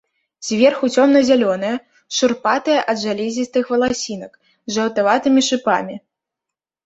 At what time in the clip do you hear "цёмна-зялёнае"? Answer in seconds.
0.99-1.73